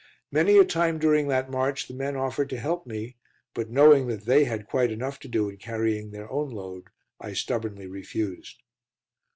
[0.31, 3.17] Many a time during that march the men offered to help me,
[3.53, 6.85] but, knowing that they had quite enough to do in carrying their own load,
[7.19, 8.63] I stubbornly refused.